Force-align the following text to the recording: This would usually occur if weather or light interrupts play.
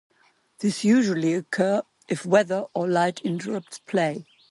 This 0.57 0.83
would 0.83 0.89
usually 0.89 1.35
occur 1.35 1.83
if 2.07 2.25
weather 2.25 2.65
or 2.73 2.89
light 2.89 3.21
interrupts 3.23 3.77
play. 3.77 4.25